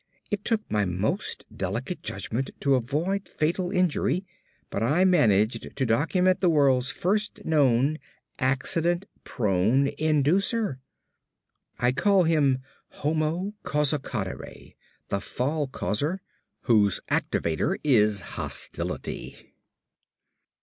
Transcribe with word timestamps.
It 0.31 0.43
took 0.43 0.61
my 0.67 0.83
most 0.83 1.45
delicate 1.55 2.01
judgment 2.01 2.49
to 2.61 2.73
avoid 2.73 3.29
fatal 3.29 3.69
injury 3.69 4.25
but 4.71 4.81
I 4.81 5.05
managed 5.05 5.75
to 5.75 5.85
document 5.85 6.41
the 6.41 6.49
world's 6.49 6.89
first 6.89 7.45
known 7.45 7.99
accident 8.39 9.05
prone 9.23 9.89
inducer. 9.99 10.79
I 11.77 11.91
call 11.91 12.23
him 12.23 12.63
Homo 12.89 13.53
Causacadere, 13.63 14.73
the 15.09 15.21
fall 15.21 15.67
causer, 15.67 16.19
whose 16.63 16.99
activator 17.11 17.77
is 17.83 18.21
hostility. 18.21 19.53